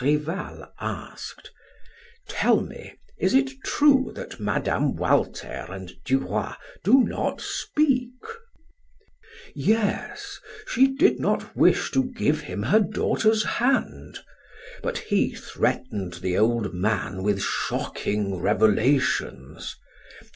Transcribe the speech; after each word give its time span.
Rival 0.00 0.68
asked: 0.78 1.50
"Tell 2.28 2.60
me, 2.60 2.94
is 3.18 3.34
it 3.34 3.50
true 3.64 4.12
that 4.14 4.38
Mme. 4.38 4.94
Walter 4.94 5.66
and 5.68 5.90
Du 6.04 6.18
Roy 6.20 6.52
do 6.84 7.02
not 7.02 7.40
speak?" 7.40 8.12
"Yes. 9.52 10.38
She 10.68 10.86
did 10.94 11.18
not 11.18 11.56
wish 11.56 11.90
to 11.90 12.04
give 12.04 12.42
him 12.42 12.62
her 12.62 12.78
daughter's 12.78 13.42
hand. 13.42 14.20
But 14.80 14.98
he 14.98 15.34
threatened 15.34 16.20
the 16.22 16.38
old 16.38 16.72
man 16.72 17.24
with 17.24 17.42
shocking 17.42 18.36
revelations. 18.36 19.74